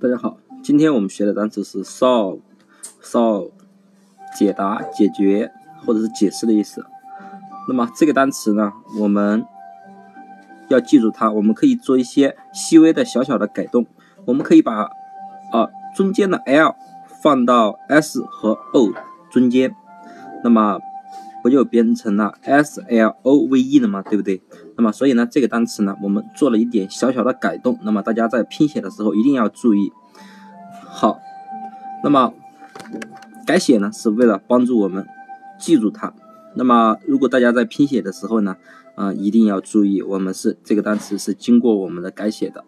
[0.00, 3.50] 大家好，今天我们学的单词是 solve，solve，
[4.36, 5.50] 解答、解决
[5.84, 6.86] 或者是解释的意思。
[7.66, 9.44] 那么这个单词呢，我们
[10.68, 11.32] 要记住它。
[11.32, 13.86] 我们可以做一些细微的小小的改动。
[14.24, 14.82] 我们可以把
[15.50, 15.66] 啊
[15.96, 16.76] 中间的 l
[17.20, 18.92] 放到 s 和 o
[19.32, 19.74] 中间，
[20.44, 20.78] 那么
[21.42, 24.02] 不就变成了 s l o v e 了吗？
[24.02, 24.42] 对不对？
[24.76, 27.78] 那么，所以呢，这个单词呢，我们做了一点小小的改动。
[27.82, 29.92] 那么，大家在拼写的时候一定要注意。
[30.84, 31.18] 好，
[32.02, 32.32] 那么
[33.46, 35.06] 改写呢，是为了帮助我们
[35.58, 36.12] 记住它。
[36.54, 38.56] 那么，如果大家在拼写的时候呢，
[38.96, 42.64] 啊，一定要注意，我们是这个单词是经过我们的改写的。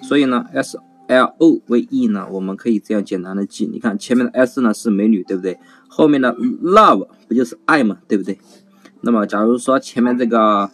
[0.00, 0.78] 所以呢，s
[1.18, 3.68] l o v e 呢，我们可以这样简单的记。
[3.72, 5.58] 你看前面的 s 呢是美女，对不对？
[5.88, 8.38] 后面的 love 不就是爱嘛，对不对？
[9.02, 10.70] 那么，假如说前面这个。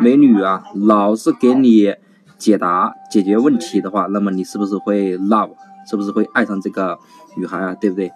[0.00, 1.94] 美女啊，老是给你
[2.36, 5.50] 解答、解决问题的话，那么你是不是会 love？
[5.88, 6.98] 是不是会爱上这个
[7.36, 7.72] 女孩啊？
[7.74, 8.10] 对不对？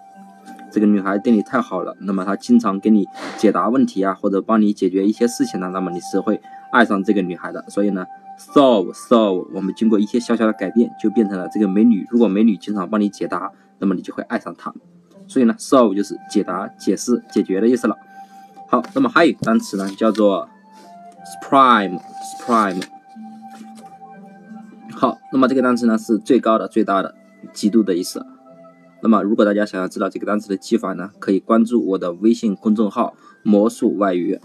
[0.69, 3.05] 这个女孩对你太好了，那么她经常给你
[3.37, 6.41] 解答问题啊，或者帮你解决一些事情呢，那么你是会
[6.73, 7.63] 爱上这个女孩的。
[7.69, 8.05] 所以呢
[8.37, 12.05] ，solve solve，我们经过一些小小的改变，就变成了这个美女。
[12.09, 14.73] 如果美女经常帮你解答，那么你就会爱上她。
[15.27, 17.95] 所以呢，solve 就是解答、解释、解决的意思了。
[18.67, 20.49] 好，那么还有一个单词呢，叫做。
[21.25, 22.83] Supreme，Supreme，
[24.91, 27.15] 好，那么这个单词呢是最高的、最大的、
[27.51, 28.23] 极度的意思。
[29.01, 34.39] 那么如果大家想要知道这个单词的记法呢，可以关注我的微信公众号“魔术外语”。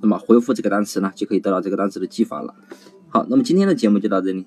[0.00, 2.54] 那么回复这个单词呢，就可以得到这个单词的记法了。
[3.08, 4.46] 好，那么今天的节目就到这里，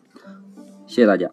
[0.87, 1.29] 谢谢大家。